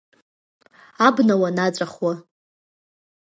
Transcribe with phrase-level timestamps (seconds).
[1.07, 2.13] Абна уанаҵәахуа…